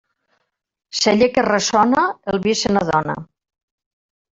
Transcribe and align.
Celler 1.01 1.29
que 1.37 1.45
ressona, 1.49 2.09
el 2.35 2.43
vi 2.49 2.59
se 2.65 2.77
n'adona. 2.77 3.23